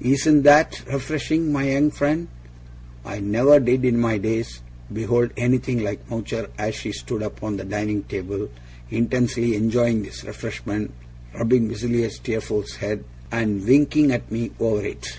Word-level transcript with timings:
Isn't 0.00 0.44
THAT 0.44 0.82
refreshing, 0.86 1.50
my 1.52 1.68
young 1.72 1.90
friend!' 1.90 2.28
I 3.04 3.18
never 3.18 3.58
did 3.58 3.84
in 3.84 3.98
my 3.98 4.18
days 4.18 4.60
behold 4.92 5.32
anything 5.36 5.82
like 5.82 6.08
Mowcher 6.08 6.48
as 6.56 6.76
she 6.76 6.92
stood 6.92 7.22
upon 7.22 7.56
the 7.56 7.64
dining 7.64 8.04
table, 8.04 8.50
intensely 8.92 9.56
enjoying 9.56 10.04
this 10.04 10.22
refreshment, 10.22 10.92
rubbing 11.36 11.66
busily 11.66 12.04
at 12.04 12.12
Steerforth's 12.12 12.76
head, 12.76 13.02
and 13.32 13.66
winking 13.66 14.12
at 14.12 14.30
me 14.30 14.52
over 14.60 14.84
it. 14.84 15.18